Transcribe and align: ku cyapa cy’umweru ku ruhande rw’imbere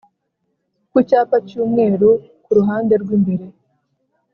ku 0.91 0.97
cyapa 1.07 1.37
cy’umweru 1.47 2.09
ku 2.43 2.51
ruhande 2.57 2.93
rw’imbere 3.01 3.45